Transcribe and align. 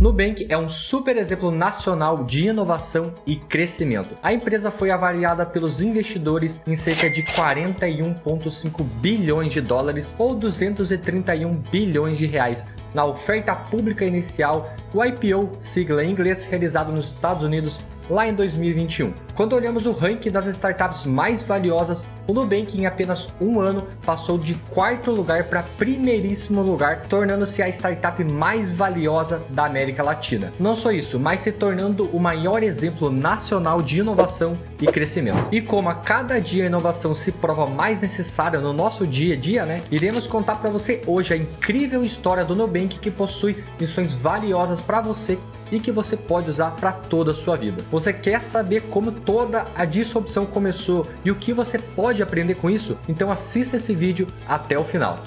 Nubank 0.00 0.46
é 0.48 0.56
um 0.56 0.68
super 0.68 1.16
exemplo 1.16 1.50
nacional 1.50 2.22
de 2.22 2.46
inovação 2.46 3.12
e 3.26 3.34
crescimento. 3.34 4.14
A 4.22 4.32
empresa 4.32 4.70
foi 4.70 4.92
avaliada 4.92 5.44
pelos 5.44 5.80
investidores 5.80 6.62
em 6.64 6.76
cerca 6.76 7.10
de 7.10 7.24
41,5 7.24 8.84
bilhões 9.00 9.52
de 9.52 9.60
dólares 9.60 10.14
ou 10.16 10.36
231 10.36 11.52
bilhões 11.52 12.16
de 12.16 12.28
reais 12.28 12.64
na 12.94 13.04
oferta 13.04 13.56
pública 13.56 14.04
inicial, 14.04 14.72
o 14.94 15.04
IPO, 15.04 15.50
sigla 15.60 16.04
em 16.04 16.12
inglês, 16.12 16.44
realizado 16.44 16.92
nos 16.92 17.06
Estados 17.06 17.42
Unidos 17.42 17.80
lá 18.08 18.28
em 18.28 18.34
2021. 18.34 19.12
Quando 19.34 19.54
olhamos 19.54 19.84
o 19.84 19.92
ranking 19.92 20.30
das 20.30 20.46
startups 20.46 21.06
mais 21.06 21.42
valiosas, 21.42 22.04
o 22.28 22.34
Nubank 22.34 22.78
em 22.78 22.84
apenas 22.84 23.26
um 23.40 23.58
ano 23.58 23.84
passou 24.04 24.36
de 24.36 24.54
quarto 24.68 25.10
lugar 25.10 25.44
para 25.44 25.62
primeiríssimo 25.62 26.60
lugar, 26.60 27.06
tornando-se 27.08 27.62
a 27.62 27.68
startup 27.70 28.22
mais 28.22 28.70
valiosa 28.70 29.42
da 29.48 29.64
América 29.64 30.02
Latina. 30.02 30.52
Não 30.60 30.76
só 30.76 30.92
isso, 30.92 31.18
mas 31.18 31.40
se 31.40 31.50
tornando 31.50 32.04
o 32.14 32.20
maior 32.20 32.62
exemplo 32.62 33.10
nacional 33.10 33.80
de 33.80 34.00
inovação 34.00 34.58
e 34.78 34.86
crescimento. 34.86 35.48
E 35.50 35.62
como 35.62 35.88
a 35.88 35.94
cada 35.94 36.38
dia 36.38 36.64
a 36.64 36.66
inovação 36.66 37.14
se 37.14 37.32
prova 37.32 37.66
mais 37.66 37.98
necessária 37.98 38.60
no 38.60 38.74
nosso 38.74 39.06
dia 39.06 39.34
a 39.34 39.38
dia, 39.38 39.64
né? 39.64 39.78
Iremos 39.90 40.26
contar 40.26 40.56
para 40.56 40.68
você 40.68 41.00
hoje 41.06 41.32
a 41.32 41.36
incrível 41.36 42.04
história 42.04 42.44
do 42.44 42.54
Nubank 42.54 42.98
que 42.98 43.10
possui 43.10 43.64
missões 43.80 44.12
valiosas 44.12 44.82
para 44.82 45.00
você 45.00 45.38
e 45.70 45.78
que 45.78 45.92
você 45.92 46.16
pode 46.16 46.50
usar 46.50 46.72
para 46.72 46.92
toda 46.92 47.32
a 47.32 47.34
sua 47.34 47.56
vida. 47.56 47.82
Você 47.90 48.12
quer 48.12 48.40
saber 48.40 48.82
como 48.90 49.12
toda 49.12 49.66
a 49.74 49.84
disrupção 49.84 50.46
começou 50.46 51.06
e 51.24 51.30
o 51.30 51.34
que 51.34 51.52
você 51.52 51.78
pode 51.78 52.17
aprender 52.22 52.54
com 52.54 52.68
isso? 52.70 52.98
Então 53.08 53.30
assista 53.30 53.76
esse 53.76 53.94
vídeo 53.94 54.26
até 54.46 54.78
o 54.78 54.84
final. 54.84 55.18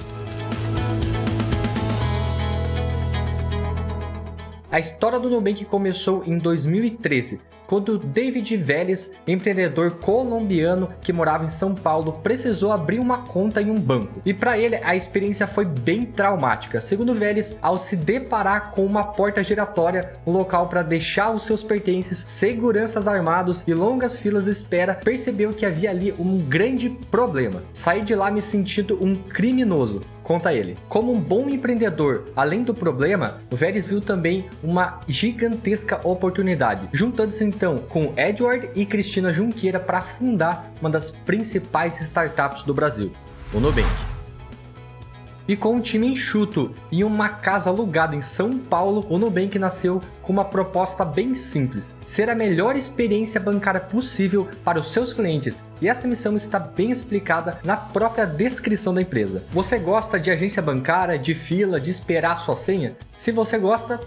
A 4.71 4.79
história 4.79 5.19
do 5.19 5.29
Nubank 5.29 5.65
começou 5.65 6.23
em 6.25 6.37
2013, 6.37 7.41
quando 7.67 7.97
David 7.97 8.55
Vélez, 8.55 9.11
empreendedor 9.27 9.91
colombiano 9.99 10.87
que 11.01 11.11
morava 11.11 11.43
em 11.43 11.49
São 11.49 11.75
Paulo, 11.75 12.19
precisou 12.23 12.71
abrir 12.71 12.97
uma 12.99 13.17
conta 13.17 13.61
em 13.61 13.69
um 13.69 13.79
banco. 13.79 14.21
E 14.25 14.33
para 14.33 14.57
ele 14.57 14.77
a 14.77 14.95
experiência 14.95 15.45
foi 15.45 15.65
bem 15.65 16.03
traumática. 16.03 16.79
Segundo 16.79 17.13
Vélez, 17.13 17.57
ao 17.61 17.77
se 17.77 17.97
deparar 17.97 18.71
com 18.71 18.85
uma 18.85 19.03
porta 19.03 19.43
giratória, 19.43 20.13
um 20.25 20.31
local 20.31 20.69
para 20.69 20.83
deixar 20.83 21.33
os 21.33 21.43
seus 21.43 21.63
pertences, 21.63 22.23
seguranças 22.25 23.09
armados 23.09 23.65
e 23.67 23.73
longas 23.73 24.15
filas 24.15 24.45
de 24.45 24.51
espera, 24.51 24.95
percebeu 24.95 25.51
que 25.51 25.65
havia 25.65 25.89
ali 25.89 26.13
um 26.17 26.39
grande 26.39 26.89
problema. 26.89 27.61
Saí 27.73 28.01
de 28.03 28.15
lá 28.15 28.31
me 28.31 28.41
sentindo 28.41 28.97
um 29.01 29.15
criminoso. 29.15 29.99
Conta 30.31 30.53
ele. 30.53 30.77
Como 30.87 31.11
um 31.11 31.19
bom 31.19 31.49
empreendedor, 31.49 32.29
além 32.37 32.63
do 32.63 32.73
problema, 32.73 33.41
o 33.51 33.55
Vélez 33.57 33.85
viu 33.85 33.99
também 33.99 34.45
uma 34.63 35.01
gigantesca 35.05 35.99
oportunidade, 36.07 36.87
juntando-se 36.93 37.43
então 37.43 37.79
com 37.79 38.13
Edward 38.15 38.69
e 38.73 38.85
Cristina 38.85 39.33
Junqueira 39.33 39.77
para 39.77 39.99
fundar 39.99 40.71
uma 40.79 40.89
das 40.89 41.11
principais 41.11 41.99
startups 41.99 42.63
do 42.63 42.73
Brasil, 42.73 43.11
o 43.53 43.59
Nubank. 43.59 44.10
E 45.51 45.55
com 45.57 45.75
um 45.75 45.81
time 45.81 46.07
enxuto 46.07 46.73
e 46.89 47.03
uma 47.03 47.27
casa 47.27 47.69
alugada 47.69 48.15
em 48.15 48.21
São 48.21 48.57
Paulo, 48.57 49.05
o 49.09 49.17
Nubank 49.17 49.59
nasceu 49.59 49.99
com 50.21 50.31
uma 50.31 50.45
proposta 50.45 51.03
bem 51.03 51.35
simples: 51.35 51.93
ser 52.05 52.29
a 52.29 52.35
melhor 52.35 52.77
experiência 52.77 53.37
bancária 53.37 53.81
possível 53.81 54.47
para 54.63 54.79
os 54.79 54.93
seus 54.93 55.11
clientes. 55.11 55.61
E 55.81 55.89
essa 55.89 56.07
missão 56.07 56.37
está 56.37 56.57
bem 56.57 56.89
explicada 56.89 57.59
na 57.65 57.75
própria 57.75 58.25
descrição 58.25 58.93
da 58.93 59.01
empresa. 59.01 59.43
Você 59.51 59.77
gosta 59.77 60.17
de 60.17 60.31
agência 60.31 60.61
bancária, 60.61 61.19
de 61.19 61.33
fila, 61.33 61.81
de 61.81 61.91
esperar 61.91 62.39
sua 62.39 62.55
senha? 62.55 62.95
Se 63.17 63.29
você 63.29 63.57
gosta, 63.57 63.99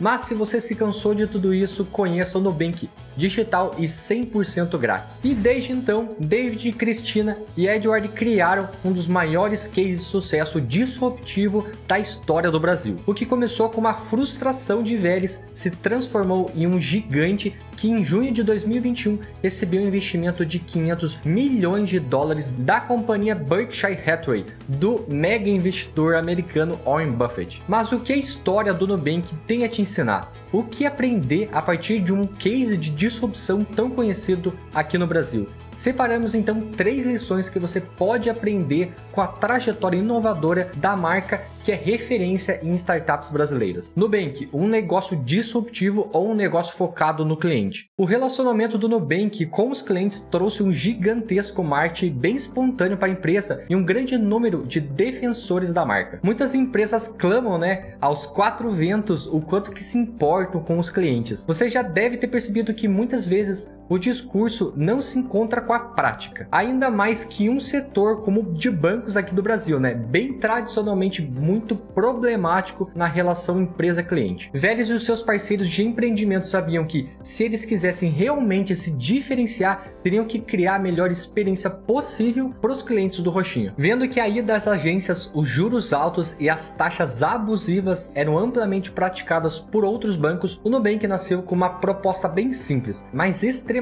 mas 0.00 0.22
se 0.22 0.34
você 0.34 0.58
se 0.58 0.74
cansou 0.74 1.14
de 1.14 1.26
tudo 1.26 1.52
isso, 1.52 1.84
conheça 1.84 2.38
o 2.38 2.40
Nubank, 2.40 2.88
digital 3.16 3.74
e 3.78 3.84
100% 3.84 4.78
grátis. 4.78 5.20
E 5.24 5.34
desde 5.34 5.72
então, 5.72 6.14
David, 6.18 6.72
Cristina 6.72 7.38
e 7.56 7.66
Edward 7.66 8.08
criaram 8.08 8.68
um 8.84 8.92
dos 8.92 9.06
maiores 9.06 9.66
cases 9.66 10.00
de 10.00 10.04
sucesso 10.04 10.60
disruptivo 10.60 11.66
da 11.86 11.98
história 11.98 12.50
do 12.50 12.60
Brasil. 12.60 12.96
O 13.06 13.14
que 13.14 13.26
começou 13.26 13.68
com 13.68 13.80
uma 13.80 13.94
frustração 13.94 14.82
de 14.82 14.96
Vélez 14.96 15.42
se 15.52 15.70
transformou 15.70 16.50
em 16.54 16.66
um 16.66 16.80
gigante 16.80 17.54
que 17.76 17.90
em 17.90 18.04
junho 18.04 18.32
de 18.32 18.42
2021 18.42 19.18
recebeu 19.42 19.82
um 19.82 19.86
investimento 19.86 20.44
de 20.44 20.58
500 20.58 21.18
milhões 21.24 21.88
de 21.88 21.98
dólares 21.98 22.50
da 22.50 22.80
companhia 22.80 23.34
Berkshire 23.34 23.98
Hathaway, 24.06 24.44
do 24.68 25.04
mega 25.08 25.48
investidor 25.48 26.14
americano 26.14 26.78
Warren 26.84 27.12
Buffett. 27.12 27.62
Mas 27.66 27.92
o 27.92 28.00
que 28.00 28.12
a 28.12 28.16
história 28.16 28.72
do 28.72 28.86
Nubank 28.86 29.34
tem 29.46 29.64
a 29.64 29.68
te 29.68 29.82
ensinar? 29.82 30.32
O 30.52 30.62
que 30.62 30.84
aprender 30.84 31.48
a 31.50 31.62
partir 31.62 31.98
de 31.98 32.12
um 32.12 32.26
case 32.26 32.76
de 32.76 32.90
disrupção 32.90 33.64
tão 33.64 33.88
conhecido 33.88 34.52
aqui 34.74 34.98
no 34.98 35.06
Brasil? 35.06 35.48
Separamos 35.74 36.34
então 36.34 36.68
três 36.76 37.06
lições 37.06 37.48
que 37.48 37.58
você 37.58 37.80
pode 37.80 38.28
aprender 38.28 38.92
com 39.10 39.20
a 39.20 39.26
trajetória 39.26 39.96
inovadora 39.96 40.70
da 40.76 40.96
marca 40.96 41.42
que 41.62 41.72
é 41.72 41.74
referência 41.74 42.60
em 42.62 42.74
startups 42.74 43.28
brasileiras. 43.30 43.94
Nubank, 43.94 44.48
um 44.52 44.66
negócio 44.66 45.16
disruptivo 45.16 46.10
ou 46.12 46.30
um 46.30 46.34
negócio 46.34 46.74
focado 46.74 47.24
no 47.24 47.36
cliente. 47.36 47.88
O 47.96 48.04
relacionamento 48.04 48.76
do 48.76 48.88
Nubank 48.88 49.46
com 49.46 49.70
os 49.70 49.80
clientes 49.80 50.20
trouxe 50.20 50.62
um 50.62 50.72
gigantesco 50.72 51.62
marketing 51.62 52.18
bem 52.18 52.34
espontâneo 52.34 52.96
para 52.96 53.08
a 53.08 53.12
empresa 53.12 53.64
e 53.70 53.76
um 53.76 53.84
grande 53.84 54.18
número 54.18 54.66
de 54.66 54.80
defensores 54.80 55.72
da 55.72 55.84
marca. 55.84 56.20
Muitas 56.22 56.54
empresas 56.54 57.08
clamam, 57.08 57.58
né, 57.58 57.94
aos 58.00 58.26
quatro 58.26 58.70
ventos 58.70 59.26
o 59.26 59.40
quanto 59.40 59.70
que 59.70 59.84
se 59.84 59.98
importam 59.98 60.60
com 60.62 60.78
os 60.78 60.90
clientes. 60.90 61.46
Você 61.46 61.68
já 61.68 61.82
deve 61.82 62.16
ter 62.16 62.26
percebido 62.26 62.74
que 62.74 62.88
muitas 62.88 63.26
vezes 63.26 63.70
o 63.92 63.98
discurso 63.98 64.72
não 64.74 65.02
se 65.02 65.18
encontra 65.18 65.60
com 65.60 65.74
a 65.74 65.78
prática. 65.78 66.48
Ainda 66.50 66.90
mais 66.90 67.24
que 67.24 67.50
um 67.50 67.60
setor 67.60 68.22
como 68.22 68.42
de 68.42 68.70
bancos 68.70 69.18
aqui 69.18 69.34
do 69.34 69.42
Brasil, 69.42 69.78
né, 69.78 69.92
bem 69.92 70.32
tradicionalmente 70.38 71.20
muito 71.20 71.76
problemático 71.76 72.90
na 72.94 73.04
relação 73.04 73.60
empresa-cliente. 73.60 74.50
Vélez 74.54 74.88
e 74.88 74.94
os 74.94 75.04
seus 75.04 75.20
parceiros 75.20 75.68
de 75.68 75.86
empreendimento 75.86 76.46
sabiam 76.46 76.86
que, 76.86 77.10
se 77.22 77.44
eles 77.44 77.66
quisessem 77.66 78.10
realmente 78.10 78.74
se 78.74 78.90
diferenciar, 78.90 79.92
teriam 80.02 80.24
que 80.24 80.38
criar 80.38 80.76
a 80.76 80.78
melhor 80.78 81.10
experiência 81.10 81.68
possível 81.68 82.48
para 82.62 82.72
os 82.72 82.82
clientes 82.82 83.20
do 83.20 83.28
Roxinho. 83.30 83.74
Vendo 83.76 84.08
que 84.08 84.20
aí 84.20 84.40
das 84.40 84.66
agências, 84.66 85.30
os 85.34 85.46
juros 85.46 85.92
altos 85.92 86.34
e 86.40 86.48
as 86.48 86.70
taxas 86.70 87.22
abusivas 87.22 88.10
eram 88.14 88.38
amplamente 88.38 88.90
praticadas 88.90 89.58
por 89.58 89.84
outros 89.84 90.16
bancos, 90.16 90.58
o 90.64 90.70
Nubank 90.70 91.06
nasceu 91.06 91.42
com 91.42 91.54
uma 91.54 91.68
proposta 91.68 92.26
bem 92.26 92.54
simples, 92.54 93.04
mas 93.12 93.42
extremamente 93.42 93.81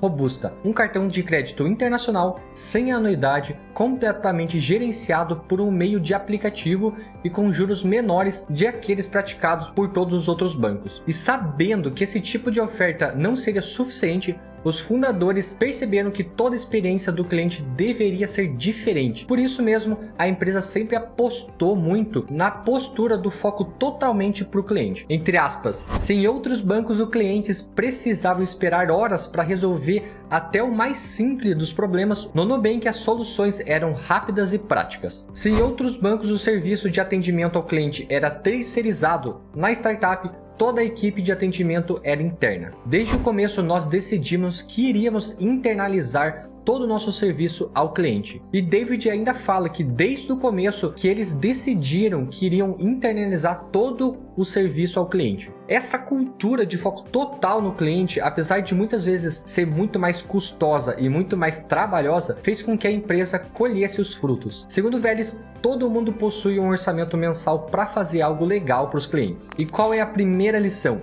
robusta. 0.00 0.52
Um 0.64 0.72
cartão 0.72 1.08
de 1.08 1.22
crédito 1.22 1.66
internacional, 1.66 2.40
sem 2.54 2.92
anuidade, 2.92 3.58
completamente 3.72 4.58
gerenciado 4.58 5.36
por 5.48 5.60
um 5.60 5.70
meio 5.70 5.98
de 5.98 6.14
aplicativo 6.14 6.94
e 7.22 7.30
com 7.30 7.52
juros 7.52 7.82
menores 7.82 8.46
de 8.48 8.66
aqueles 8.66 9.08
praticados 9.08 9.70
por 9.70 9.90
todos 9.90 10.18
os 10.18 10.28
outros 10.28 10.54
bancos. 10.54 11.02
E 11.06 11.12
sabendo 11.12 11.90
que 11.90 12.04
esse 12.04 12.20
tipo 12.20 12.50
de 12.50 12.60
oferta 12.60 13.12
não 13.14 13.34
seria 13.34 13.62
suficiente, 13.62 14.38
os 14.64 14.80
fundadores 14.80 15.52
perceberam 15.54 16.10
que 16.10 16.24
toda 16.24 16.54
a 16.54 16.56
experiência 16.56 17.12
do 17.12 17.24
cliente 17.24 17.62
deveria 17.76 18.26
ser 18.26 18.48
diferente. 18.56 19.26
Por 19.26 19.38
isso 19.38 19.62
mesmo, 19.62 19.98
a 20.18 20.26
empresa 20.26 20.60
sempre 20.60 20.96
apostou 20.96 21.76
muito 21.76 22.26
na 22.30 22.50
postura 22.50 23.16
do 23.16 23.30
foco 23.30 23.64
totalmente 23.64 24.44
para 24.44 24.60
o 24.60 24.64
cliente. 24.64 25.04
Entre 25.08 25.36
aspas, 25.36 25.86
se 25.98 26.14
em 26.14 26.26
outros 26.26 26.60
bancos 26.60 26.98
os 26.98 27.10
clientes 27.10 27.60
precisavam 27.60 28.42
esperar 28.42 28.90
horas 28.90 29.26
para 29.26 29.42
resolver 29.42 30.04
até 30.30 30.62
o 30.62 30.74
mais 30.74 30.98
simples 30.98 31.56
dos 31.56 31.72
problemas, 31.72 32.28
no 32.34 32.44
Nubank 32.44 32.88
as 32.88 32.96
soluções 32.96 33.60
eram 33.66 33.92
rápidas 33.92 34.52
e 34.52 34.58
práticas. 34.58 35.28
Se 35.34 35.50
em 35.50 35.60
outros 35.60 35.96
bancos 35.96 36.30
o 36.30 36.38
serviço 36.38 36.90
de 36.90 37.00
atendimento 37.00 37.56
ao 37.56 37.64
cliente 37.64 38.06
era 38.08 38.30
terceirizado, 38.30 39.40
na 39.54 39.70
startup 39.70 40.30
toda 40.56 40.80
a 40.80 40.84
equipe 40.84 41.20
de 41.20 41.32
atendimento 41.32 42.00
era 42.02 42.22
interna. 42.22 42.72
Desde 42.84 43.16
o 43.16 43.20
começo 43.20 43.62
nós 43.62 43.86
decidimos 43.86 44.62
que 44.62 44.88
iríamos 44.88 45.36
internalizar 45.38 46.48
todo 46.64 46.84
o 46.84 46.86
nosso 46.86 47.12
serviço 47.12 47.70
ao 47.74 47.92
cliente. 47.92 48.42
E 48.52 48.62
David 48.62 49.10
ainda 49.10 49.34
fala 49.34 49.68
que 49.68 49.84
desde 49.84 50.32
o 50.32 50.36
começo 50.36 50.92
que 50.92 51.06
eles 51.06 51.32
decidiram 51.32 52.26
que 52.26 52.46
iriam 52.46 52.76
internalizar 52.78 53.66
todo 53.70 54.16
o 54.36 54.44
serviço 54.44 54.98
ao 54.98 55.08
cliente. 55.08 55.52
Essa 55.68 55.98
cultura 55.98 56.66
de 56.66 56.76
foco 56.76 57.02
total 57.04 57.60
no 57.60 57.74
cliente, 57.74 58.20
apesar 58.20 58.60
de 58.60 58.74
muitas 58.74 59.04
vezes 59.04 59.42
ser 59.46 59.66
muito 59.66 59.98
mais 59.98 60.20
custosa 60.20 60.96
e 60.98 61.08
muito 61.08 61.36
mais 61.36 61.60
trabalhosa, 61.60 62.36
fez 62.42 62.60
com 62.62 62.76
que 62.76 62.86
a 62.86 62.90
empresa 62.90 63.38
colhesse 63.38 64.00
os 64.00 64.14
frutos. 64.14 64.66
Segundo 64.68 65.00
Vélez, 65.00 65.40
todo 65.62 65.88
mundo 65.88 66.12
possui 66.12 66.58
um 66.58 66.68
orçamento 66.68 67.16
mensal 67.16 67.60
para 67.60 67.86
fazer 67.86 68.20
algo 68.22 68.44
legal 68.44 68.88
para 68.88 68.98
os 68.98 69.06
clientes. 69.06 69.50
E 69.58 69.64
qual 69.64 69.94
é 69.94 70.00
a 70.00 70.06
primeira 70.06 70.58
lição? 70.58 71.00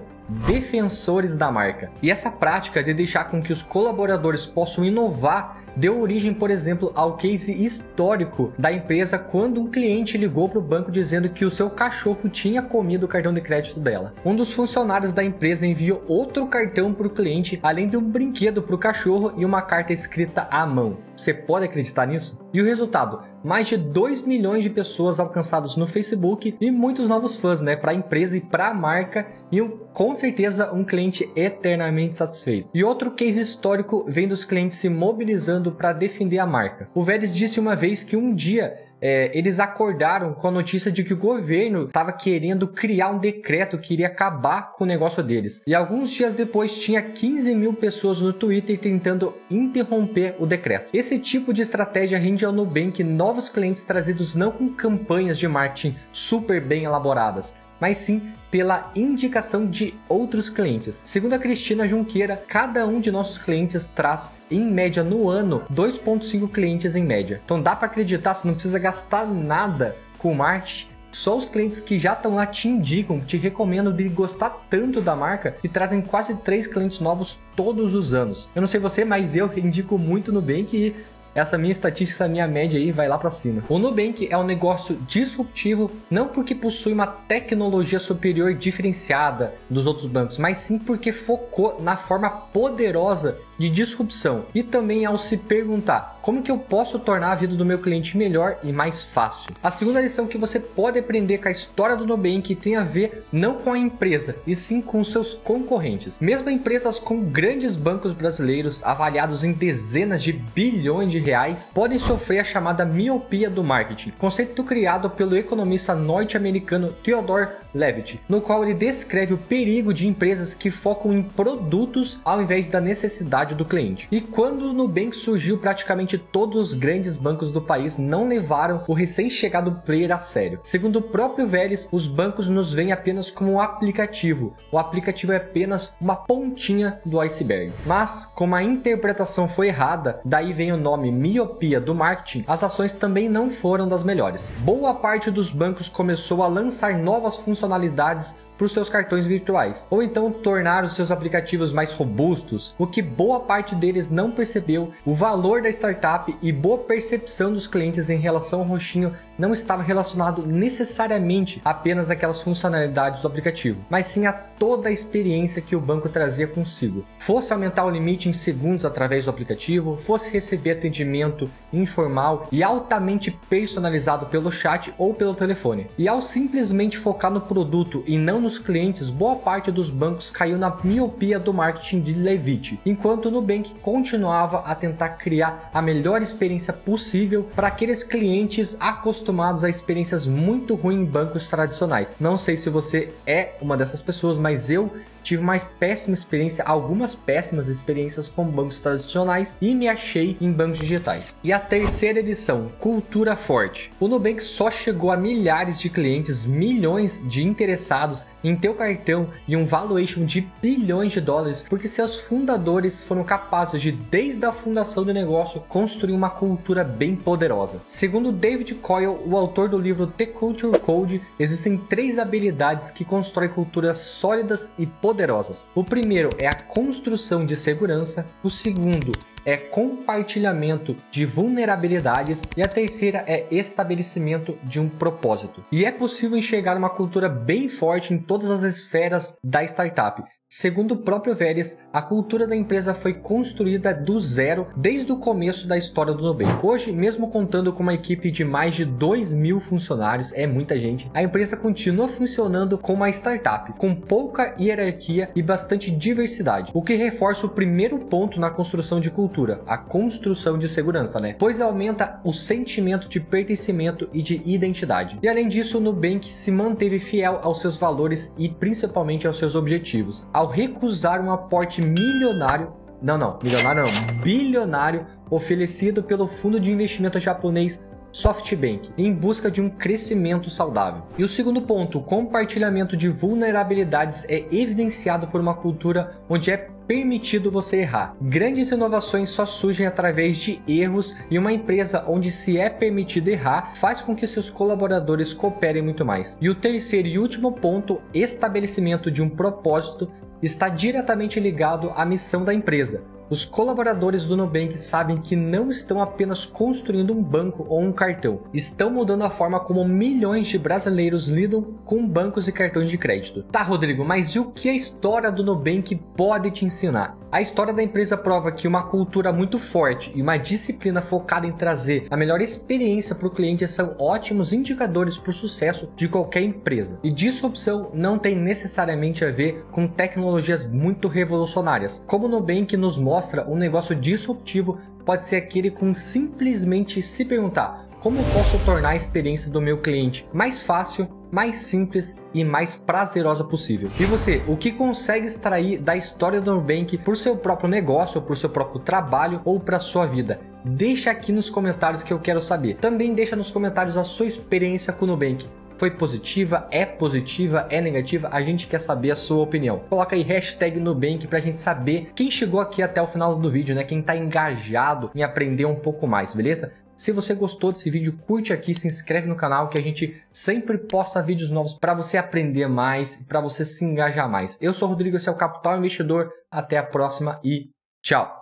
Defensores 0.48 1.36
da 1.36 1.51
marca. 1.51 1.92
E 2.01 2.10
essa 2.10 2.31
prática 2.31 2.83
de 2.83 2.94
deixar 2.94 3.25
com 3.25 3.42
que 3.42 3.51
os 3.51 3.62
colaboradores 3.62 4.45
possam 4.45 4.86
inovar 4.86 5.57
deu 5.75 6.01
origem, 6.01 6.33
por 6.33 6.51
exemplo, 6.51 6.92
ao 6.95 7.16
case 7.16 7.54
histórico 7.63 8.54
da 8.57 8.72
empresa 8.72 9.18
quando 9.18 9.62
um 9.62 9.68
cliente 9.68 10.18
ligou 10.18 10.50
para 10.50 10.60
o 10.60 10.62
banco 10.62 10.92
dizendo 10.92 11.30
que 11.30 11.45
o 11.45 11.50
seu 11.50 11.69
cachorro 11.69 12.30
tinha 12.30 12.62
comido 12.62 13.06
o 13.06 13.07
cartão 13.07 13.33
de 13.33 13.42
crédito 13.42 13.80
dela. 13.80 14.13
Um 14.25 14.36
dos 14.36 14.51
funcionários 14.51 15.13
da 15.13 15.24
empresa 15.24 15.66
enviou 15.66 16.04
outro 16.07 16.45
cartão 16.48 16.94
para 16.94 17.07
o 17.07 17.10
cliente, 17.10 17.60
além 17.63 17.88
de 17.88 17.98
um 17.98 18.01
brinquedo 18.01 18.62
para 18.62 18.75
o 18.75 18.80
cachorro 18.80 19.33
e 19.38 19.45
uma 19.45 19.62
carta 19.62 19.94
escrita 19.94 20.48
à 20.51 20.66
mão. 20.66 20.98
Você 21.16 21.33
pode 21.33 21.66
acreditar 21.66 22.06
nisso? 22.06 22.38
E 22.54 22.62
o 22.62 22.66
resultado? 22.66 23.22
Mais 23.44 23.68
de 23.68 23.78
2 23.78 24.22
milhões 24.22 24.64
de 24.64 24.70
pessoas 24.70 25.20
alcançadas 25.20 25.76
no 25.76 25.88
Facebook 25.88 26.56
e 26.60 26.72
muitos 26.72 27.08
novos 27.08 27.38
fãs, 27.38 27.62
né, 27.62 27.76
para 27.76 27.92
a 27.92 27.96
empresa 27.96 28.38
e 28.38 28.42
para 28.42 28.68
a 28.68 28.74
marca 28.74 29.28
e 29.52 29.62
um, 29.62 29.70
com 29.94 30.14
certeza 30.14 30.72
um 30.72 30.84
cliente 30.84 31.30
eternamente 31.36 32.16
satisfeito. 32.16 32.72
E 32.76 32.84
outro 32.84 33.12
case 33.12 33.40
histórico 33.40 34.06
vem 34.08 34.28
dos 34.28 34.44
clientes 34.44 34.78
se 34.78 34.90
mobilizando 34.90 35.72
para 35.72 35.94
defender 35.94 36.40
a 36.40 36.46
marca. 36.46 36.90
O 36.94 37.04
Vélez 37.04 37.34
disse 37.34 37.60
uma 37.60 37.76
vez 37.76 38.04
que 38.04 38.16
um 38.16 38.34
dia 38.34 38.91
é, 39.01 39.36
eles 39.38 39.59
acordaram 39.59 40.33
com 40.33 40.48
a 40.48 40.51
notícia 40.51 40.92
de 40.92 41.03
que 41.03 41.13
o 41.13 41.18
governo 41.18 41.86
estava 41.86 42.13
querendo 42.13 42.68
criar 42.68 43.09
um 43.09 43.18
decreto 43.18 43.77
que 43.77 43.94
iria 43.94 44.07
acabar 44.07 44.71
com 44.71 44.83
o 44.83 44.88
negócio 44.88 45.24
deles. 45.24 45.62
E 45.65 45.74
alguns 45.74 46.12
dias 46.12 46.33
depois 46.33 46.77
tinha 46.77 47.01
15 47.01 47.56
mil 47.56 47.74
pessoas 47.74 48.21
no 48.21 48.31
Twitter 48.31 48.80
tentando 48.80 49.33
interromper 49.50 50.36
o 50.39 50.45
decreto. 50.45 50.95
Esse 50.95 51.18
tipo 51.18 51.53
de 51.53 51.62
estratégia 51.62 52.19
rende 52.19 52.45
ao 52.45 52.51
Nubank 52.51 53.03
novos 53.03 53.50
clientes 53.50 53.83
trazidos 53.83 54.36
não 54.36 54.51
com 54.51 54.69
campanhas 54.69 55.39
de 55.39 55.47
marketing 55.47 55.95
super 56.12 56.62
bem 56.62 56.83
elaboradas, 56.83 57.56
mas 57.81 57.98
sim 57.98 58.22
pela 58.51 58.92
indicação 58.95 59.66
de 59.66 59.94
outros 60.07 60.50
clientes. 60.50 61.01
Segundo 61.06 61.33
a 61.33 61.39
Cristina 61.39 61.88
Junqueira, 61.88 62.42
cada 62.48 62.86
um 62.86 63.00
de 63.00 63.12
nossos 63.12 63.38
clientes 63.38 63.88
traz, 63.88 64.31
em 64.50 64.62
média 64.62 65.04
no 65.04 65.28
ano, 65.28 65.63
2,5 65.74 66.50
clientes 66.51 66.95
em 66.95 67.04
média. 67.04 67.42
Então 67.44 67.62
dá 67.62 67.75
para 67.75 67.88
acreditar, 67.88 68.36
você 68.36 68.48
não 68.48 68.54
precisa 68.54 68.78
gastar 68.78 69.25
nada 69.25 69.95
com 70.19 70.36
marketing 70.36 70.92
só 71.12 71.36
os 71.36 71.45
clientes 71.45 71.80
que 71.80 72.00
já 72.00 72.13
estão 72.13 72.36
lá 72.36 72.45
te 72.45 72.69
indicam, 72.69 73.19
te 73.19 73.36
recomendam 73.38 73.94
de 73.94 74.07
gostar 74.07 74.66
tanto 74.69 75.01
da 75.01 75.16
marca 75.16 75.56
e 75.63 75.68
trazem 75.68 76.01
quase 76.01 76.36
três 76.36 76.68
clientes 76.68 77.00
novos 77.00 77.38
todos 77.56 77.94
os 77.94 78.13
anos. 78.13 78.50
Eu 78.56 78.62
não 78.62 78.68
sei 78.68 78.80
você, 78.80 79.04
mas 79.04 79.36
eu 79.36 79.51
indico 79.57 79.98
muito 79.98 80.31
no 80.31 80.42
Bank 80.42 80.75
e 80.75 80.95
essa 81.33 81.57
minha 81.57 81.72
estatística, 81.72 82.24
essa 82.24 82.31
minha 82.31 82.48
média 82.48 82.80
aí 82.80 82.92
vai 82.92 83.07
lá 83.07 83.18
para 83.18 83.31
cima. 83.31 83.63
O 83.69 83.80
Nubank 83.80 84.28
é 84.30 84.38
um 84.38 84.44
negócio 84.44 84.95
disruptivo 85.07 85.92
não 86.10 86.28
porque 86.28 86.54
possui 86.54 86.94
uma 86.94 87.07
tecnologia 87.07 88.00
superior 88.00 88.54
diferenciada 88.54 89.54
dos 89.69 89.88
outros 89.88 90.06
bancos, 90.06 90.38
mas 90.38 90.57
sim 90.57 90.78
porque 90.78 91.12
focou 91.12 91.81
na 91.81 91.95
forma 91.95 92.30
poderosa 92.30 93.38
de 93.62 93.69
disrupção 93.69 94.46
e 94.56 94.63
também 94.63 95.06
ao 95.06 95.18
se 95.18 95.38
perguntar 95.38 96.19
como 96.22 96.42
que 96.42 96.52
eu 96.52 96.58
posso 96.58 97.00
tornar 97.00 97.31
a 97.31 97.36
vida 97.36 97.56
do 97.56 97.66
meu 97.66 97.80
cliente 97.80 98.18
melhor 98.18 98.58
e 98.63 98.72
mais 98.72 99.04
fácil. 99.04 99.54
A 99.63 99.72
segunda 99.72 100.02
lição 100.02 100.28
que 100.28 100.38
você 100.38 100.60
pode 100.60 101.00
aprender 101.00 101.38
com 101.38 101.48
a 101.48 101.52
história 101.52 101.96
do 101.96 102.06
Nubank 102.06 102.56
tem 102.56 102.75
a 102.75 102.84
ver 102.84 103.25
não 103.31 103.56
com 103.56 103.74
a 103.74 103.78
empresa, 103.78 104.36
e 104.46 104.56
sim 104.56 104.81
com 104.81 105.04
seus 105.04 105.34
concorrentes. 105.34 106.22
Mesmo 106.22 106.50
empresas 106.50 107.00
com 107.00 107.24
grandes 107.24 107.75
bancos 107.75 108.13
brasileiros 108.13 108.84
avaliados 108.84 109.44
em 109.44 109.52
dezenas 109.52 110.24
de 110.24 110.31
bilhões 110.31 111.12
de 111.12 111.19
reais 111.19 111.72
podem 111.74 112.00
sofrer 112.00 112.40
a 112.40 112.44
chamada 112.44 112.86
miopia 112.86 113.50
do 113.50 113.64
marketing, 113.64 114.12
conceito 114.18 114.64
criado 114.64 115.10
pelo 115.10 115.38
economista 115.38 115.96
norte-americano 115.96 116.94
Theodore 117.04 117.50
Levitt, 117.74 118.19
no 118.28 118.42
qual 118.42 118.64
ele 118.64 118.74
descreve 118.74 119.34
o 119.34 119.38
perigo 119.38 119.94
de 119.94 120.07
empresas 120.07 120.54
que 120.54 120.69
focam 120.69 121.14
em 121.14 121.24
produtos 121.24 122.19
ao 122.24 122.42
invés 122.42 122.68
da 122.68 122.81
necessidade 122.81 123.50
do 123.56 123.65
cliente. 123.65 124.07
E 124.12 124.21
quando 124.21 124.69
o 124.69 124.74
Nubank 124.74 125.15
surgiu, 125.15 125.57
praticamente 125.57 126.18
todos 126.18 126.59
os 126.59 126.74
grandes 126.74 127.15
bancos 127.15 127.51
do 127.51 127.62
país 127.62 127.98
não 127.98 128.27
levaram 128.27 128.83
o 128.88 128.94
recém-chegado 128.94 129.81
player 129.86 130.12
a 130.12 130.19
sério. 130.19 130.59
Segundo 130.63 130.98
o 130.98 131.01
próprio 131.01 131.48
Vélez, 131.48 131.88
os 131.92 132.07
bancos 132.07 132.50
nos 132.50 132.74
veem 132.74 132.92
apenas 132.92 133.30
como 133.31 133.53
um 133.53 133.62
aplicativo. 133.62 134.53
O 134.71 134.77
aplicativo 134.77 135.31
é 135.31 135.38
apenas 135.38 135.94
uma 136.00 136.15
pontinha 136.15 137.00
do 137.06 137.19
iceberg. 137.19 137.74
Mas, 137.86 138.25
como 138.33 138.56
a 138.56 138.63
interpretação 138.63 139.48
foi 139.48 139.68
errada, 139.68 140.19
daí 140.24 140.54
vem 140.54 140.71
o 140.71 140.77
nome 140.77 141.12
miopia 141.12 141.80
do 141.80 141.94
marketing, 141.94 142.44
as 142.47 142.63
ações 142.63 142.95
também 142.95 143.30
não 143.30 143.50
foram 143.50 143.88
das 143.88 144.04
melhores. 144.04 144.51
Boa 144.59 144.94
parte 144.94 145.30
dos 145.31 145.51
bancos 145.51 145.89
começou 145.89 146.44
a 146.44 146.47
lançar 146.47 146.97
novas 146.97 147.38
funcionalidades 147.38 148.36
para 148.62 148.68
os 148.68 148.74
seus 148.74 148.90
cartões 148.90 149.25
virtuais, 149.25 149.88
ou 149.90 150.04
então 150.04 150.31
tornar 150.31 150.84
os 150.84 150.94
seus 150.94 151.10
aplicativos 151.10 151.74
mais 151.74 151.92
robustos, 151.94 152.75
o 152.78 152.86
que 152.86 153.02
boa 153.02 153.40
parte 153.40 153.74
deles 153.74 154.12
não 154.12 154.30
percebeu, 154.30 154.92
o 155.04 155.16
valor 155.16 155.63
da 155.63 155.69
startup 155.69 156.38
e 156.44 156.52
boa 156.52 156.78
percepção 156.78 157.52
dos 157.52 157.66
clientes 157.66 158.08
em 158.12 158.19
relação 158.19 158.60
ao 158.60 158.68
roxinho 158.68 159.16
não 159.36 159.52
estava 159.52 159.81
relacionado 159.81 160.46
necessariamente 160.46 161.60
apenas 161.66 162.12
àquelas 162.12 162.40
funcionalidades 162.40 163.19
do 163.24 163.28
aplicativo, 163.28 163.84
mas 163.90 164.06
sim 164.06 164.28
a 164.28 164.50
toda 164.62 164.90
a 164.90 164.92
experiência 164.92 165.60
que 165.60 165.75
o 165.75 165.81
banco 165.81 166.08
trazia 166.08 166.46
consigo. 166.46 167.04
Fosse 167.18 167.52
aumentar 167.52 167.84
o 167.84 167.90
limite 167.90 168.30
em 168.30 168.34
segundos 168.34 168.86
através 168.86 169.25
do 169.25 169.31
aplicativo, 169.31 169.98
fosse 169.98 170.31
receber 170.31 170.74
atendimento 170.74 171.50
informal 171.74 172.48
e 172.52 172.62
altamente 172.62 173.31
personalizado 173.50 174.28
pelo 174.28 174.52
chat 174.52 174.94
ou 175.00 175.16
pelo 175.16 175.34
telefone. 175.34 175.88
E 175.98 176.08
ao 176.08 176.22
simplesmente 176.22 176.96
focar 176.96 177.31
no 177.31 177.42
produto 177.42 178.04
e 178.06 178.19
não 178.19 178.40
nos 178.40 178.60
clientes, 178.60 179.10
boa 179.10 179.36
parte 179.36 179.72
dos 179.72 179.90
bancos 179.90 180.30
caiu 180.30 180.60
na 180.60 180.78
miopia 180.84 181.40
do 181.40 181.52
marketing 181.52 182.02
de 182.02 182.14
Levitt, 182.14 182.80
enquanto 182.86 183.30
o 183.30 183.31
Nubank 183.31 183.74
continuava 183.81 184.60
a 184.60 184.75
tentar 184.75 185.10
criar 185.10 185.72
a 185.74 185.81
melhor 185.81 186.22
experiência 186.22 186.72
possível 186.72 187.50
para 187.56 187.69
aqueles 187.69 188.04
clientes 188.04 188.78
acostumados 188.80 189.64
a 189.64 189.69
experiências 189.69 190.28
muito 190.28 190.75
ruins 190.75 191.00
em 191.00 191.06
bancos 191.06 191.50
tradicionais. 191.50 192.16
Não 192.19 192.38
sei 192.38 192.56
se 192.56 192.69
você 192.69 193.12
é 193.25 193.56
uma 193.60 193.75
dessas 193.75 194.04
pessoas, 194.04 194.38
mas 194.38 194.50
eu 194.69 194.92
tive 195.24 195.42
mais 195.42 195.63
péssima 195.63 196.13
experiência, 196.13 196.63
algumas 196.63 197.15
péssimas 197.15 197.68
experiências 197.68 198.27
com 198.27 198.44
bancos 198.45 198.80
tradicionais 198.80 199.57
e 199.62 199.74
me 199.75 199.88
achei 199.88 200.38
em 200.42 200.51
bancos 200.51 200.80
digitais. 200.80 201.36
E 201.44 201.53
a 201.53 201.59
terceira 201.59 202.19
edição, 202.19 202.68
Cultura 202.80 203.36
Forte. 203.36 203.92
O 204.00 204.07
Nubank 204.07 204.42
só 204.42 204.69
chegou 204.69 205.12
a 205.12 205.18
milhares 205.18 205.80
de 205.80 205.89
clientes, 205.89 206.45
milhões 206.45 207.21
de 207.25 207.45
interessados 207.45 208.25
em 208.44 208.56
teu 208.56 208.74
cartão 208.74 209.30
e 209.48 209.56
um 209.56 209.66
valuation 209.66 210.26
de 210.26 210.48
bilhões 210.62 211.14
de 211.14 211.22
dólares, 211.22 211.64
porque 211.70 211.88
seus 211.88 212.20
fundadores 212.20 213.02
foram 213.02 213.24
capazes 213.24 213.82
de, 213.82 213.92
desde 213.92 214.46
a 214.46 214.52
fundação 214.52 215.04
do 215.04 215.14
negócio, 215.14 215.62
construir 215.62 216.14
uma 216.14 216.30
cultura 216.30 216.84
bem 216.84 217.16
poderosa. 217.16 217.82
Segundo 217.88 218.32
David 218.32 218.76
Coyle, 218.76 219.18
o 219.26 219.38
autor 219.38 219.70
do 219.70 219.78
livro 219.78 220.08
The 220.08 220.26
Culture 220.26 220.78
Code, 220.80 221.22
existem 221.40 221.78
três 221.78 222.18
habilidades 222.18 222.92
que 222.92 223.06
constroem 223.06 223.50
culturas 223.50 223.98
sólidas 223.98 224.72
e 224.78 224.86
poderosas. 224.86 225.70
O 225.76 225.84
primeiro 225.84 226.30
é 226.40 226.48
a 226.48 226.54
construção 226.54 227.45
de 227.45 227.56
segurança, 227.56 228.26
o 228.44 228.50
segundo 228.50 229.12
é 229.45 229.57
compartilhamento 229.57 230.95
de 231.10 231.26
vulnerabilidades 231.26 232.48
e 232.56 232.62
a 232.62 232.68
terceira 232.68 233.24
é 233.28 233.48
estabelecimento 233.52 234.57
de 234.64 234.80
um 234.80 234.88
propósito. 234.88 235.64
E 235.71 235.86
é 235.86 235.92
possível 235.92 236.38
enxergar 236.38 236.78
uma 236.78 236.90
cultura 236.90 237.28
bem 237.28 237.68
forte 237.68 238.14
em 238.14 238.18
todas 238.18 238.50
as 238.52 238.64
esferas 238.64 239.38
da 239.44 239.64
startup, 239.64 240.24
Segundo 240.54 240.96
o 240.96 240.98
próprio 240.98 241.34
Vélez, 241.34 241.80
a 241.94 242.02
cultura 242.02 242.46
da 242.46 242.54
empresa 242.54 242.94
foi 242.94 243.14
construída 243.14 243.94
do 243.94 244.20
zero 244.20 244.68
desde 244.76 245.10
o 245.10 245.16
começo 245.16 245.66
da 245.66 245.78
história 245.78 246.14
do 246.14 246.26
Nubank. 246.26 246.60
Hoje, 246.62 246.92
mesmo 246.92 247.30
contando 247.30 247.72
com 247.72 247.81
uma 247.81 247.94
equipe 247.94 248.30
de 248.30 248.44
mais 248.44 248.76
de 248.76 248.84
2 248.84 249.31
mil 249.31 249.62
funcionários, 249.62 250.34
é 250.34 250.46
muita 250.46 250.78
gente, 250.78 251.10
a 251.14 251.24
empresa 251.24 251.56
continua 251.56 252.10
funcionando 252.10 252.78
como 252.78 252.98
uma 252.98 253.10
startup, 253.10 253.72
com 253.78 253.96
pouca 253.96 254.54
hierarquia 254.60 255.30
e 255.34 255.42
bastante 255.42 255.90
diversidade, 255.90 256.70
o 256.76 256.81
que 256.81 256.96
reforça 256.96 257.46
o 257.46 257.52
primeiro 257.52 257.98
ponto 257.98 258.38
na 258.38 258.50
construção 258.50 259.00
de 259.00 259.10
cultura, 259.10 259.62
a 259.66 259.78
construção 259.78 260.58
de 260.58 260.68
segurança, 260.68 261.18
né? 261.18 261.34
Pois 261.40 261.62
aumenta 261.62 262.20
o 262.26 262.34
sentimento 262.34 263.08
de 263.08 263.22
pertencimento 263.22 264.10
e 264.12 264.22
de 264.22 264.42
identidade. 264.46 265.18
E 265.24 265.30
além 265.30 265.48
disso, 265.48 265.78
o 265.78 265.81
Nubank 265.81 266.30
se 266.30 266.52
manteve 266.52 267.00
fiel 267.00 267.40
aos 267.42 267.62
seus 267.62 267.78
valores 267.78 268.34
e 268.38 268.50
principalmente 268.50 269.26
aos 269.26 269.38
seus 269.38 269.56
objetivos 269.56 270.28
ao 270.42 270.48
recusar 270.48 271.24
um 271.24 271.31
aporte 271.31 271.86
milionário, 271.86 272.74
não, 273.00 273.16
não, 273.16 273.38
milionário 273.44 273.83
não, 273.83 274.21
bilionário 274.24 275.06
oferecido 275.30 276.02
pelo 276.02 276.28
fundo 276.28 276.60
de 276.60 276.71
investimento 276.71 277.19
japonês 277.19 277.86
SoftBank, 278.12 278.92
em 278.98 279.14
busca 279.14 279.52
de 279.52 279.62
um 279.62 279.69
crescimento 279.69 280.50
saudável. 280.50 281.04
E 281.18 281.24
o 281.24 281.28
segundo 281.28 281.62
ponto, 281.62 282.02
compartilhamento 282.02 282.98
de 282.98 283.07
vulnerabilidades 283.07 284.26
é 284.28 284.45
evidenciado 284.52 285.28
por 285.28 285.40
uma 285.40 285.54
cultura 285.54 286.19
onde 286.28 286.52
é 286.52 286.69
permitido 286.88 287.50
você 287.50 287.78
errar. 287.78 288.16
Grandes 288.21 288.69
inovações 288.69 289.30
só 289.30 289.45
surgem 289.45 289.86
através 289.86 290.38
de 290.38 290.62
erros 290.68 291.16
e 291.30 291.40
uma 291.40 291.54
empresa 291.54 292.04
onde 292.06 292.30
se 292.30 292.57
é 292.57 292.69
permitido 292.69 293.30
errar 293.30 293.74
faz 293.76 294.02
com 294.02 294.14
que 294.14 294.28
seus 294.28 294.50
colaboradores 294.50 295.33
cooperem 295.33 295.81
muito 295.81 296.04
mais. 296.04 296.38
E 296.42 296.50
o 296.50 296.56
terceiro 296.56 297.07
e 297.07 297.18
último 297.18 297.54
ponto, 297.54 298.02
estabelecimento 298.14 299.10
de 299.10 299.24
um 299.24 299.30
propósito 299.30 300.12
está 300.42 300.69
diretamente 300.69 301.40
ligado 301.40 301.92
à 301.95 302.06
missão 302.06 302.44
da 302.44 302.54
empresa. 302.54 303.04
Os 303.31 303.45
colaboradores 303.45 304.26
do 304.26 304.35
Nubank 304.35 304.78
sabem 304.78 305.16
que 305.16 305.38
não 305.38 305.69
estão 305.69 306.02
apenas 306.02 306.45
construindo 306.45 307.14
um 307.14 307.23
banco 307.23 307.66
ou 307.69 307.80
um 307.80 307.94
cartão, 307.94 308.42
estão 308.54 308.90
mudando 308.90 309.23
a 309.23 309.30
forma 309.30 309.57
como 309.57 309.88
milhões 309.88 310.50
de 310.50 310.59
brasileiros 310.59 311.30
lidam 311.30 311.61
com 311.85 312.06
bancos 312.06 312.50
e 312.50 312.52
cartões 312.52 312.90
de 312.90 312.97
crédito. 312.97 313.44
Tá, 313.44 313.64
Rodrigo, 313.64 314.04
mas 314.04 314.28
e 314.31 314.40
o 314.40 314.52
que 314.52 314.68
a 314.68 314.73
história 314.73 315.31
do 315.31 315.45
Nubank 315.45 315.95
pode 316.14 316.52
te 316.52 316.66
ensinar? 316.66 317.18
A 317.31 317.40
história 317.40 317.73
da 317.73 317.81
empresa 317.81 318.18
prova 318.18 318.52
que 318.52 318.68
uma 318.68 318.83
cultura 318.83 319.31
muito 319.31 319.57
forte 319.57 320.11
e 320.14 320.21
uma 320.21 320.35
disciplina 320.35 321.00
focada 321.00 321.47
em 321.47 321.54
trazer 321.54 322.06
a 322.09 322.18
melhor 322.18 322.42
experiência 322.42 323.16
para 323.16 323.28
o 323.28 323.31
cliente 323.31 323.66
são 323.69 323.95
ótimos 323.97 324.52
indicadores 324.52 325.18
para 325.18 325.30
o 325.30 325.33
sucesso 325.33 325.88
de 325.95 326.09
qualquer 326.09 326.42
empresa. 326.42 327.00
E 327.02 327.09
disrupção 327.09 327.90
não 327.94 328.19
tem 328.19 328.35
necessariamente 328.35 329.23
a 329.23 329.31
ver 329.31 329.64
com 329.71 329.88
tecnologias 329.88 330.66
muito 330.66 331.07
revolucionárias. 331.07 332.04
Como 332.06 332.26
o 332.26 332.30
Nubank 332.30 332.76
nos 332.76 332.97
mostra, 332.97 333.20
um 333.47 333.56
negócio 333.56 333.95
disruptivo 333.95 334.80
pode 335.06 335.25
ser 335.25 335.37
aquele 335.37 335.71
com 335.71 335.94
simplesmente 335.94 337.01
se 337.01 337.25
perguntar 337.25 337.87
como 338.01 338.18
posso 338.33 338.57
tornar 338.66 338.90
a 338.90 338.95
experiência 338.95 339.49
do 339.51 339.61
meu 339.61 339.78
cliente 339.78 340.28
mais 340.33 340.61
fácil, 340.61 341.07
mais 341.31 341.57
simples 341.57 342.16
e 342.33 342.44
mais 342.44 342.75
prazerosa 342.75 343.44
possível. 343.44 343.92
E 343.99 344.06
você, 344.06 344.42
o 344.47 344.57
que 344.57 344.71
consegue 344.71 345.28
extrair 345.28 345.80
da 345.80 345.95
história 345.95 346.42
do 346.42 346.56
Nubank 346.56 346.97
por 346.97 347.16
seu 347.16 347.37
próprio 347.37 347.69
negócio, 347.69 348.21
por 348.21 348.35
seu 348.35 348.49
próprio 348.49 348.81
trabalho 348.81 349.40
ou 349.45 349.59
para 349.59 349.78
sua 349.78 350.07
vida? 350.07 350.42
Deixa 350.66 351.11
aqui 351.11 351.31
nos 351.31 351.49
comentários 351.49 352.01
que 352.01 352.11
eu 352.11 352.19
quero 352.19 352.42
saber. 352.42 352.75
Também 352.78 353.13
deixa 353.13 353.35
nos 353.35 353.51
comentários 353.51 353.95
a 353.95 354.04
sua 354.04 354.25
experiência 354.25 354.92
com 354.92 355.06
o 355.06 355.07
Nubank 355.07 355.45
foi 355.81 355.90
positiva, 355.90 356.68
é 356.69 356.85
positiva, 356.85 357.66
é 357.71 357.81
negativa, 357.81 358.30
a 358.31 358.40
gente 358.40 358.68
quer 358.68 358.78
saber 358.78 359.09
a 359.09 359.16
sua 359.16 359.42
opinião. 359.42 359.80
Coloca 359.90 360.16
aí 360.16 360.21
hashtag 360.21 360.80
Nubank 360.80 361.26
pra 361.26 361.40
gente 361.40 361.59
saber 361.59 362.11
quem 362.14 362.30
chegou 362.30 362.59
aqui 362.59 362.83
até 362.83 363.02
o 363.02 363.07
final 363.07 363.35
do 363.35 363.50
vídeo, 363.50 363.73
né? 363.73 363.83
Quem 363.83 364.00
tá 364.00 364.16
engajado 364.16 365.09
em 365.16 365.23
aprender 365.23 365.66
um 365.66 365.73
pouco 365.73 366.06
mais, 366.06 366.35
beleza? 366.35 366.71
Se 366.95 367.11
você 367.11 367.33
gostou 367.33 367.71
desse 367.71 367.90
vídeo, 367.90 368.16
curte 368.28 368.54
aqui, 368.54 368.76
se 368.76 368.85
inscreve 368.85 369.28
no 369.28 369.35
canal 369.35 369.69
que 369.69 369.80
a 369.80 369.81
gente 369.81 370.23
sempre 370.31 370.78
posta 370.78 371.19
vídeos 371.19 371.50
novos 371.50 371.73
para 371.73 371.95
você 371.95 372.16
aprender 372.16 372.68
mais 372.68 373.16
e 373.16 373.23
para 373.26 373.42
você 373.42 373.66
se 373.66 373.83
engajar 373.83 374.30
mais. 374.30 374.59
Eu 374.61 374.76
sou 374.76 374.88
o 374.88 374.92
Rodrigo, 374.92 375.18
esse 375.18 375.30
é 375.30 375.31
o 375.31 375.35
Capital 375.35 375.80
Investidor. 375.80 376.30
Até 376.52 376.78
a 376.78 376.83
próxima 376.83 377.40
e 377.44 377.71
tchau! 378.04 378.41